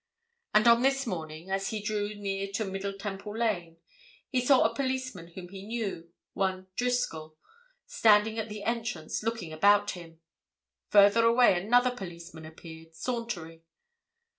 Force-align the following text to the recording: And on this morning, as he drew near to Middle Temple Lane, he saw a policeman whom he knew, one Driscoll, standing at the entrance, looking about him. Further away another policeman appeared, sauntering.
And 0.55 0.67
on 0.67 0.81
this 0.81 1.05
morning, 1.05 1.51
as 1.51 1.67
he 1.67 1.79
drew 1.79 2.15
near 2.15 2.51
to 2.53 2.65
Middle 2.65 2.97
Temple 2.97 3.37
Lane, 3.37 3.77
he 4.29 4.43
saw 4.43 4.63
a 4.63 4.73
policeman 4.73 5.27
whom 5.35 5.49
he 5.49 5.61
knew, 5.63 6.11
one 6.33 6.65
Driscoll, 6.75 7.37
standing 7.85 8.39
at 8.39 8.49
the 8.49 8.63
entrance, 8.63 9.21
looking 9.21 9.53
about 9.53 9.91
him. 9.91 10.19
Further 10.89 11.23
away 11.23 11.55
another 11.55 11.91
policeman 11.91 12.45
appeared, 12.47 12.95
sauntering. 12.95 13.61